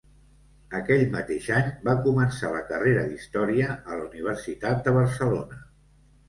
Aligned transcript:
Aquell 0.77 1.01
mateix 1.15 1.49
any 1.57 1.69
va 1.87 1.93
començar 2.05 2.49
la 2.55 2.63
carrera 2.71 3.03
d'història 3.11 3.69
a 3.75 3.99
la 4.01 4.07
Universitat 4.09 4.83
de 4.89 4.97
Barcelona. 4.99 5.63